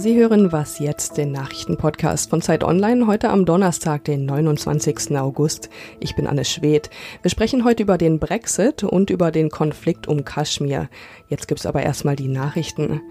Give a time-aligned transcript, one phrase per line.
[0.00, 5.14] Sie hören Was jetzt, den Nachrichtenpodcast von Zeit Online, heute am Donnerstag, den 29.
[5.18, 5.68] August.
[6.00, 6.88] Ich bin Anne Schwedt.
[7.20, 10.88] Wir sprechen heute über den Brexit und über den Konflikt um Kaschmir.
[11.28, 13.02] Jetzt gibt's aber erstmal die Nachrichten.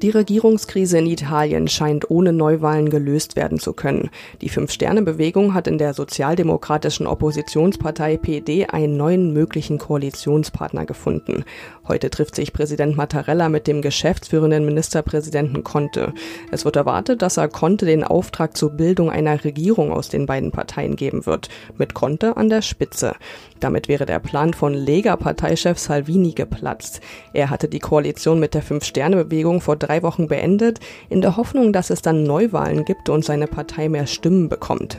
[0.00, 4.08] Die Regierungskrise in Italien scheint ohne Neuwahlen gelöst werden zu können.
[4.40, 11.44] Die Fünf-Sterne-Bewegung hat in der sozialdemokratischen Oppositionspartei PD einen neuen möglichen Koalitionspartner gefunden.
[11.88, 16.14] Heute trifft sich Präsident Mattarella mit dem geschäftsführenden Ministerpräsidenten Conte.
[16.50, 20.50] Es wird erwartet, dass er Conte den Auftrag zur Bildung einer Regierung aus den beiden
[20.50, 23.14] Parteien geben wird, mit Conte an der Spitze.
[23.60, 27.00] Damit wäre der Plan von Lega-Parteichef Salvini geplatzt.
[27.32, 31.90] Er hatte die Koalition mit der Fünf-Sterne-Bewegung vor drei Wochen beendet, in der Hoffnung, dass
[31.90, 34.98] es dann Neuwahlen gibt und seine Partei mehr Stimmen bekommt.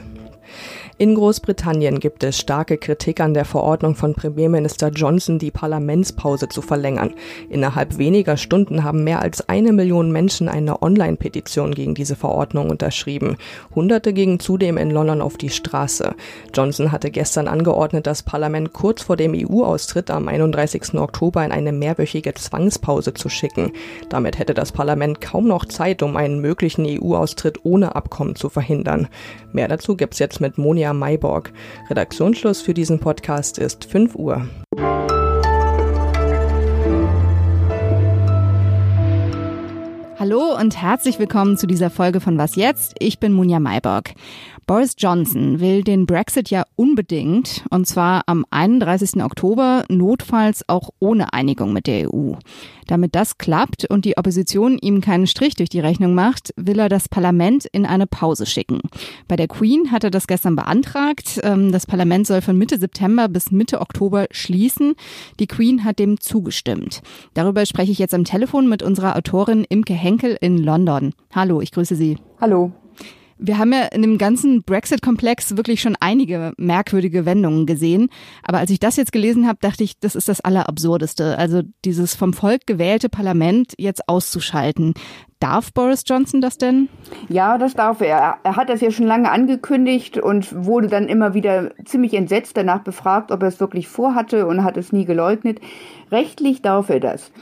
[1.00, 6.60] In Großbritannien gibt es starke Kritik an der Verordnung von Premierminister Johnson, die Parlamentspause zu
[6.60, 7.14] verlängern.
[7.48, 13.38] Innerhalb weniger Stunden haben mehr als eine Million Menschen eine Online-Petition gegen diese Verordnung unterschrieben.
[13.74, 16.14] Hunderte gingen zudem in London auf die Straße.
[16.52, 20.96] Johnson hatte gestern angeordnet, das Parlament kurz vor dem EU-Austritt am 31.
[20.96, 23.72] Oktober in eine mehrwöchige Zwangspause zu schicken.
[24.10, 29.08] Damit hätte das Parlament kaum noch Zeit, um einen möglichen EU-Austritt ohne Abkommen zu verhindern.
[29.54, 31.52] Mehr dazu gibt's jetzt mit Monia Julia Mayborg.
[31.88, 34.48] Redaktionsschluss für diesen Podcast ist 5 Uhr.
[40.18, 42.94] Hallo und herzlich willkommen zu dieser Folge von Was jetzt?
[42.98, 44.12] Ich bin Munja Mayborg.
[44.66, 49.22] Boris Johnson will den Brexit ja unbedingt, und zwar am 31.
[49.22, 52.32] Oktober, notfalls auch ohne Einigung mit der EU.
[52.86, 56.88] Damit das klappt und die Opposition ihm keinen Strich durch die Rechnung macht, will er
[56.88, 58.80] das Parlament in eine Pause schicken.
[59.28, 61.38] Bei der Queen hat er das gestern beantragt.
[61.42, 64.94] Ähm, das Parlament soll von Mitte September bis Mitte Oktober schließen.
[65.38, 67.02] Die Queen hat dem zugestimmt.
[67.34, 71.12] Darüber spreche ich jetzt am Telefon mit unserer Autorin Imke Henkel in London.
[71.34, 72.16] Hallo, ich grüße Sie.
[72.40, 72.72] Hallo.
[73.42, 78.10] Wir haben ja in dem ganzen Brexit-Komplex wirklich schon einige merkwürdige Wendungen gesehen.
[78.42, 81.38] Aber als ich das jetzt gelesen habe, dachte ich, das ist das Allerabsurdeste.
[81.38, 84.94] Also dieses vom Volk gewählte Parlament jetzt auszuschalten.
[85.38, 86.90] Darf Boris Johnson das denn?
[87.30, 88.36] Ja, das darf er.
[88.42, 92.80] Er hat das ja schon lange angekündigt und wurde dann immer wieder ziemlich entsetzt danach
[92.80, 95.58] befragt, ob er es wirklich vorhatte und hat es nie geleugnet.
[96.12, 97.32] Rechtlich darf er das.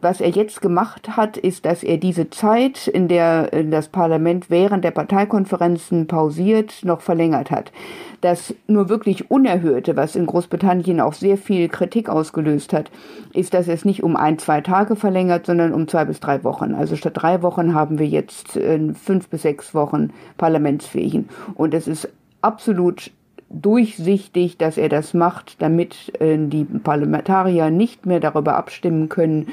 [0.00, 4.84] Was er jetzt gemacht hat, ist, dass er diese Zeit, in der das Parlament während
[4.84, 7.72] der Parteikonferenzen pausiert, noch verlängert hat.
[8.20, 12.90] Das nur wirklich Unerhörte, was in Großbritannien auch sehr viel Kritik ausgelöst hat,
[13.32, 16.74] ist, dass es nicht um ein, zwei Tage verlängert, sondern um zwei bis drei Wochen.
[16.74, 21.28] Also statt drei Wochen haben wir jetzt äh, fünf bis sechs Wochen Parlamentsfähigen.
[21.54, 22.08] Und es ist
[22.42, 23.10] absolut
[23.52, 29.48] durchsichtig, dass er das macht, damit äh, die Parlamentarier nicht mehr darüber abstimmen können,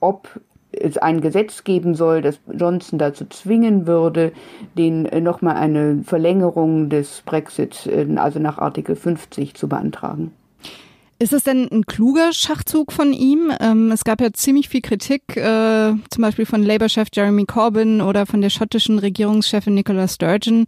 [0.00, 0.40] ob
[0.72, 4.32] es ein Gesetz geben soll, das Johnson dazu zwingen würde,
[4.78, 10.32] den äh, nochmal eine Verlängerung des Brexit, äh, also nach Artikel 50 zu beantragen.
[11.22, 13.52] Ist es denn ein kluger Schachzug von ihm?
[13.60, 18.24] Ähm, es gab ja ziemlich viel Kritik, äh, zum Beispiel von Labour-Chef Jeremy Corbyn oder
[18.24, 20.64] von der schottischen Regierungschefin Nicola Sturgeon,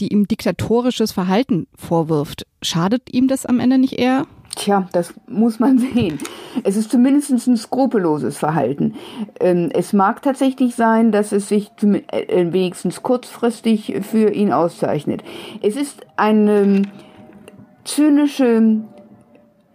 [0.00, 2.46] die ihm diktatorisches Verhalten vorwirft.
[2.60, 4.26] Schadet ihm das am Ende nicht eher?
[4.56, 6.18] Tja, das muss man sehen.
[6.64, 8.96] Es ist zumindest ein skrupelloses Verhalten.
[9.40, 15.24] Ähm, es mag tatsächlich sein, dass es sich äh, wenigstens kurzfristig für ihn auszeichnet.
[15.62, 16.82] Es ist eine
[17.84, 18.82] zynische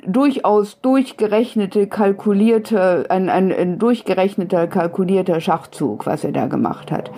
[0.05, 7.11] durchaus durchgerechnete, kalkulierte, ein, ein, ein durchgerechneter, kalkulierter Schachzug, was er da gemacht hat.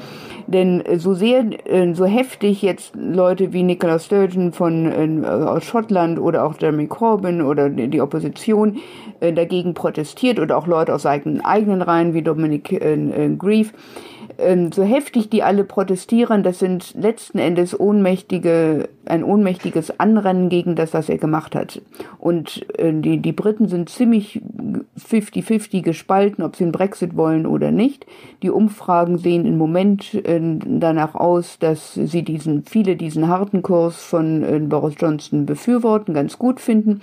[0.48, 6.20] Denn so sehr, äh, so heftig jetzt Leute wie Nicola Sturgeon von äh, aus Schottland
[6.20, 8.80] oder auch Jeremy Corbyn oder die Opposition
[9.20, 12.82] äh, dagegen protestiert oder auch Leute aus eigenen, eigenen Reihen wie Dominic
[13.38, 13.74] Grief,
[14.38, 20.76] ähm, so heftig die alle protestieren, das sind letzten Endes ohnmächtige, ein ohnmächtiges Anrennen gegen
[20.76, 21.82] das, was er gemacht hat.
[22.20, 24.42] Und äh, die, die Briten sind ziemlich
[25.00, 28.06] 50-50 gespalten, ob sie einen Brexit wollen oder nicht.
[28.44, 34.04] Die Umfragen sehen im Moment äh, danach aus, dass sie diesen, viele diesen harten Kurs
[34.04, 37.02] von äh, Boris Johnson befürworten, ganz gut finden.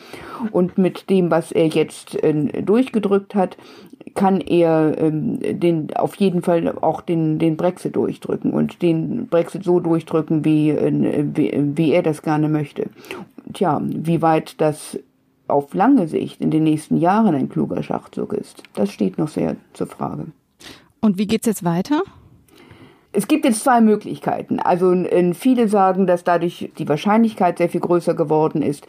[0.53, 3.57] Und mit dem, was er jetzt äh, durchgedrückt hat,
[4.15, 9.65] kann er ähm, den auf jeden Fall auch den den Brexit durchdrücken und den Brexit
[9.65, 12.91] so durchdrücken, wie, äh, wie, wie er das gerne möchte.
[13.53, 14.99] Tja, wie weit das
[15.49, 19.57] auf lange Sicht in den nächsten Jahren ein kluger Schachzug ist, das steht noch sehr
[19.73, 20.27] zur Frage.
[21.01, 22.03] Und wie geht's jetzt weiter?
[23.11, 24.61] Es gibt jetzt zwei Möglichkeiten.
[24.61, 24.95] Also
[25.33, 28.87] viele sagen, dass dadurch die Wahrscheinlichkeit sehr viel größer geworden ist,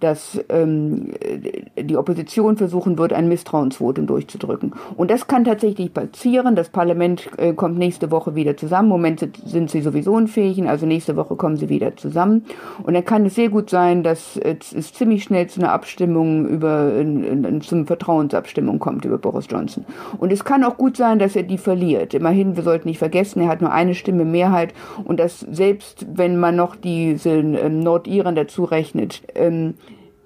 [0.00, 1.12] dass ähm,
[1.78, 4.74] die Opposition versuchen wird, ein Misstrauensvotum durchzudrücken.
[4.96, 6.54] Und das kann tatsächlich passieren.
[6.54, 8.88] Das Parlament äh, kommt nächste Woche wieder zusammen.
[8.88, 12.44] Im Moment sind sie sowieso unfähig, also nächste Woche kommen sie wieder zusammen.
[12.82, 16.94] Und dann kann es sehr gut sein, dass es ziemlich schnell zu einer Abstimmung über,
[16.98, 19.86] in, zum Vertrauensabstimmung kommt über Boris Johnson.
[20.18, 22.12] Und es kann auch gut sein, dass er die verliert.
[22.12, 24.74] Immerhin, wir sollten nicht vergessen, er hat nur eine Stimme Mehrheit
[25.04, 29.22] und das selbst, wenn man noch diese ähm, Nordiren dazu rechnet.
[29.34, 29.74] Ähm,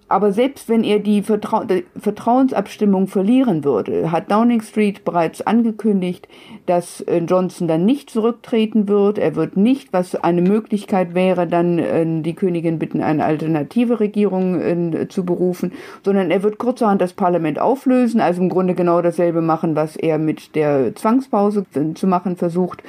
[0.09, 1.65] aber selbst wenn er die Vertrau
[1.97, 6.29] Vertrauensabstimmung verlieren würde, hat Downing Street bereits angekündigt,
[6.67, 9.19] dass äh, Johnson dann nicht zurücktreten wird.
[9.19, 14.61] Er wird nicht, was eine Möglichkeit wäre, dann äh, die Königin bitten, eine alternative Regierung
[14.61, 15.73] äh, zu berufen,
[16.05, 20.19] sondern er wird kurzerhand das Parlament auflösen, also im Grunde genau dasselbe machen, was er
[20.19, 22.83] mit der Zwangspause zu machen versucht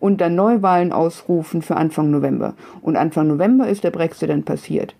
[0.00, 2.54] und dann Neuwahlen ausrufen für Anfang November.
[2.82, 4.94] Und Anfang November ist der Brexit dann passiert.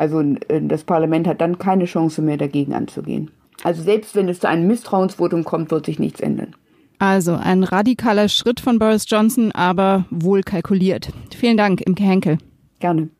[0.00, 3.30] Also äh, das Parlament hat dann keine Chance mehr dagegen anzugehen.
[3.62, 6.56] Also selbst wenn es zu einem Misstrauensvotum kommt, wird sich nichts ändern.
[6.98, 11.10] Also ein radikaler Schritt von Boris Johnson, aber wohl kalkuliert.
[11.36, 12.38] Vielen Dank, Imke Henkel.
[12.78, 13.10] Gerne.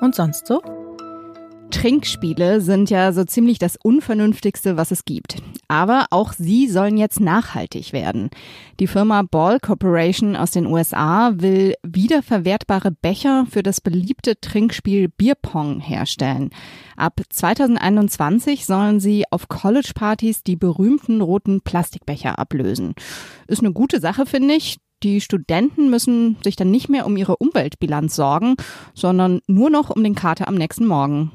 [0.00, 0.62] Und sonst so?
[1.70, 5.36] Trinkspiele sind ja so ziemlich das Unvernünftigste, was es gibt.
[5.68, 8.30] Aber auch sie sollen jetzt nachhaltig werden.
[8.80, 15.80] Die Firma Ball Corporation aus den USA will wiederverwertbare Becher für das beliebte Trinkspiel Bierpong
[15.80, 16.50] herstellen.
[16.96, 22.94] Ab 2021 sollen sie auf College-Partys die berühmten roten Plastikbecher ablösen.
[23.46, 24.78] Ist eine gute Sache, finde ich.
[25.04, 28.56] Die Studenten müssen sich dann nicht mehr um ihre Umweltbilanz sorgen,
[28.94, 31.30] sondern nur noch um den Kater am nächsten Morgen.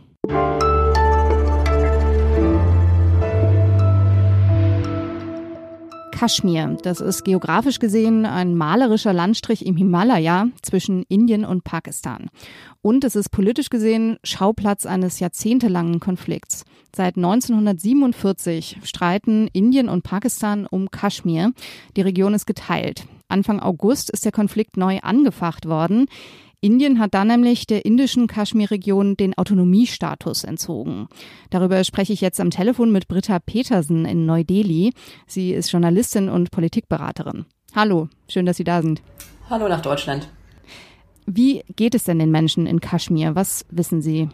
[6.23, 6.77] Kaschmir.
[6.83, 12.29] Das ist geografisch gesehen ein malerischer Landstrich im Himalaya zwischen Indien und Pakistan.
[12.81, 16.63] Und es ist politisch gesehen Schauplatz eines jahrzehntelangen Konflikts.
[16.95, 21.51] Seit 1947 streiten Indien und Pakistan um Kaschmir.
[21.97, 23.05] Die Region ist geteilt.
[23.27, 26.05] Anfang August ist der Konflikt neu angefacht worden.
[26.63, 31.09] Indien hat da nämlich der indischen Kaschmir-Region den Autonomiestatus entzogen.
[31.49, 34.93] Darüber spreche ich jetzt am Telefon mit Britta Petersen in Neu-Delhi.
[35.27, 37.43] Sie ist Journalistin und Politikberaterin.
[37.75, 39.01] Hallo, schön, dass Sie da sind.
[39.49, 40.29] Hallo nach Deutschland.
[41.25, 43.35] Wie geht es denn den Menschen in Kaschmir?
[43.35, 44.29] Was wissen Sie?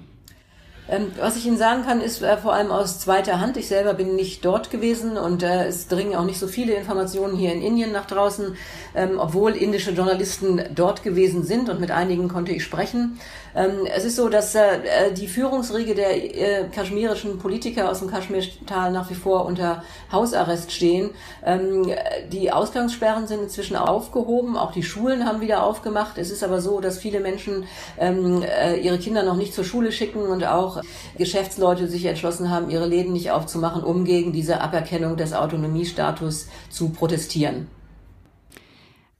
[0.91, 3.57] Ähm, was ich Ihnen sagen kann, ist äh, vor allem aus zweiter Hand.
[3.57, 7.35] Ich selber bin nicht dort gewesen und äh, es dringen auch nicht so viele Informationen
[7.35, 8.55] hier in Indien nach draußen,
[8.95, 13.19] ähm, obwohl indische Journalisten dort gewesen sind und mit einigen konnte ich sprechen.
[13.55, 18.09] Ähm, es ist so, dass äh, äh die Führungsriege der äh, kaschmirischen Politiker aus dem
[18.09, 21.11] Kaschmirtal nach wie vor unter Hausarrest stehen.
[21.45, 21.91] Ähm,
[22.31, 26.17] die Ausgangssperren sind inzwischen aufgehoben, auch die Schulen haben wieder aufgemacht.
[26.17, 27.65] Es ist aber so, dass viele Menschen
[27.99, 30.78] ähm, äh, ihre Kinder noch nicht zur Schule schicken und auch
[31.17, 36.89] Geschäftsleute sich entschlossen haben, ihre Läden nicht aufzumachen, um gegen diese Aberkennung des Autonomiestatus zu
[36.89, 37.67] protestieren.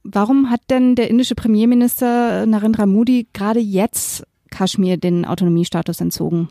[0.02, 6.48] Warum hat denn der indische Premierminister Narendra Modi gerade jetzt Kaschmir den Autonomiestatus entzogen?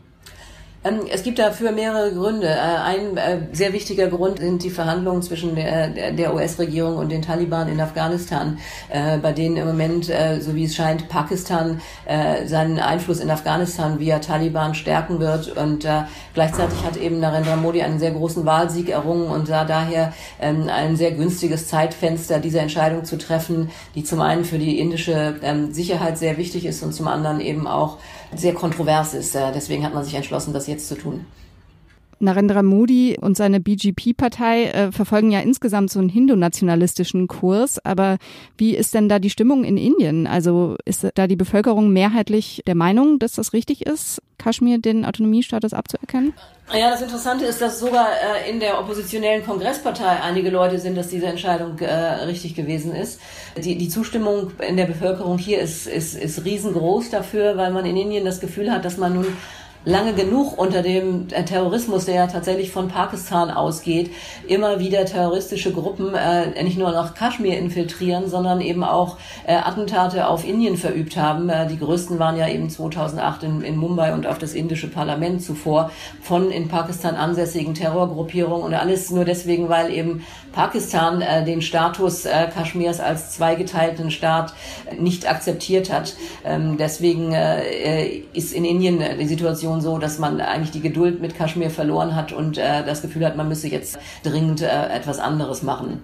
[0.82, 2.48] Ähm, es gibt dafür mehrere Gründe.
[2.48, 7.68] Äh, ein äh, sehr wichtiger Grund sind die Verhandlungen zwischen der, US-Regierung und den Taliban
[7.68, 10.06] in Afghanistan, äh, bei denen im Moment,
[10.40, 11.80] so wie es scheint, Pakistan
[12.46, 15.56] seinen Einfluss in Afghanistan via Taliban stärken wird.
[15.56, 15.86] Und
[16.34, 20.96] gleichzeitig hat eben Narendra Modi einen sehr großen Wahlsieg errungen und sah daher ähm, ein
[20.96, 26.18] sehr günstiges Zeitfenster, diese Entscheidung zu treffen, die zum einen für die indische ähm, Sicherheit
[26.18, 27.98] sehr wichtig ist und zum anderen eben auch
[28.34, 29.34] sehr kontrovers ist.
[29.34, 31.26] Deswegen hat man sich entschlossen, das jetzt zu tun.
[32.20, 37.84] Narendra Modi und seine BGP-Partei äh, verfolgen ja insgesamt so einen hindu-nationalistischen Kurs.
[37.84, 38.18] Aber
[38.58, 40.26] wie ist denn da die Stimmung in Indien?
[40.26, 45.72] Also ist da die Bevölkerung mehrheitlich der Meinung, dass das richtig ist, Kaschmir den Autonomiestatus
[45.72, 46.34] abzuerkennen?
[46.72, 51.08] Ja, das Interessante ist, dass sogar äh, in der oppositionellen Kongresspartei einige Leute sind, dass
[51.08, 53.18] diese Entscheidung äh, richtig gewesen ist.
[53.56, 57.96] Die, die Zustimmung in der Bevölkerung hier ist, ist, ist riesengroß dafür, weil man in
[57.96, 59.26] Indien das Gefühl hat, dass man nun
[59.84, 64.10] lange genug unter dem äh, Terrorismus, der ja tatsächlich von Pakistan ausgeht,
[64.46, 70.26] immer wieder terroristische Gruppen äh, nicht nur nach Kaschmir infiltrieren, sondern eben auch äh, Attentate
[70.26, 71.48] auf Indien verübt haben.
[71.48, 75.42] Äh, die größten waren ja eben 2008 in, in, Mumbai und auf das indische Parlament
[75.42, 81.62] zuvor von in Pakistan ansässigen Terrorgruppierungen und alles nur deswegen, weil eben Pakistan äh, den
[81.62, 84.52] Status äh, Kaschmirs als zweigeteilten Staat
[84.98, 86.14] nicht akzeptiert hat.
[86.44, 87.32] Ähm, deswegen
[88.32, 92.14] ist in Indien die Situation Situation so, dass man eigentlich die Geduld mit Kaschmir verloren
[92.16, 96.02] hat und äh, das Gefühl hat, man müsse jetzt dringend äh, etwas anderes machen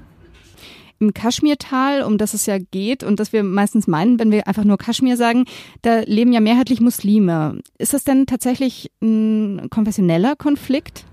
[0.98, 4.64] im Kaschmirtal, um das es ja geht und das wir meistens meinen, wenn wir einfach
[4.64, 5.44] nur Kaschmir sagen,
[5.82, 7.60] da leben ja mehrheitlich Muslime.
[7.76, 11.04] Ist das denn tatsächlich ein konfessioneller Konflikt?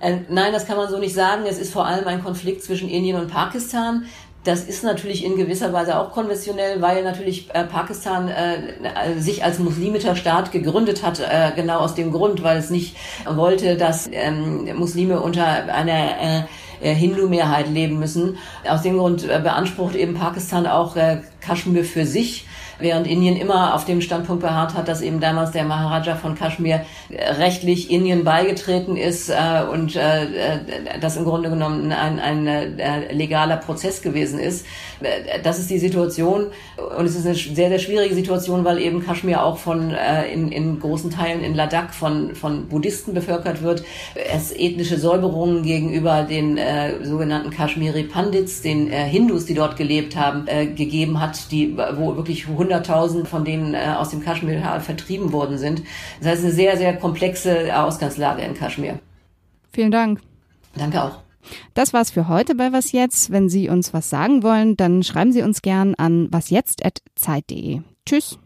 [0.00, 1.44] Äh, nein, das kann man so nicht sagen.
[1.48, 4.04] Es ist vor allem ein Konflikt zwischen Indien und Pakistan.
[4.42, 9.58] Das ist natürlich in gewisser Weise auch konventionell, weil natürlich äh, Pakistan äh, sich als
[9.58, 14.70] muslimischer Staat gegründet hat, äh, genau aus dem Grund, weil es nicht wollte, dass ähm,
[14.76, 16.46] Muslime unter einer
[16.80, 18.38] äh, Hindu-Mehrheit leben müssen.
[18.66, 22.46] Aus dem Grund äh, beansprucht eben Pakistan auch äh, Kaschmir für sich
[22.80, 26.84] während Indien immer auf dem Standpunkt beharrt hat, dass eben damals der Maharaja von Kaschmir
[27.38, 29.34] rechtlich Indien beigetreten ist äh,
[29.70, 30.58] und äh, äh,
[31.00, 34.66] das im Grunde genommen ein, ein äh, legaler Prozess gewesen ist.
[35.00, 36.46] Äh, das ist die Situation
[36.96, 40.52] und es ist eine sehr, sehr schwierige Situation, weil eben Kaschmir auch von äh, in,
[40.52, 43.82] in großen Teilen in Ladakh von, von Buddhisten bevölkert wird.
[44.32, 50.16] Es ethnische Säuberungen gegenüber den äh, sogenannten Kaschmiri Pandits, den äh, Hindus, die dort gelebt
[50.16, 55.32] haben, äh, gegeben hat, die wo wirklich 100.000 von denen äh, aus dem Kaschmir vertrieben
[55.32, 55.82] worden sind.
[56.20, 58.98] Das heißt, eine sehr, sehr komplexe Ausgangslage in Kaschmir.
[59.72, 60.20] Vielen Dank.
[60.76, 61.18] Danke auch.
[61.74, 63.30] Das war's für heute bei Was Jetzt.
[63.30, 67.80] Wenn Sie uns was sagen wollen, dann schreiben Sie uns gern an wasjetzt.zeit.de.
[68.06, 68.38] Tschüss.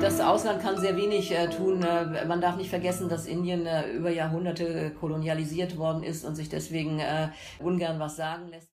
[0.00, 1.82] Das Ausland kann sehr wenig äh, tun.
[1.82, 6.48] Äh, man darf nicht vergessen, dass Indien äh, über Jahrhunderte kolonialisiert worden ist und sich
[6.48, 8.66] deswegen äh, ungern was sagen lässt.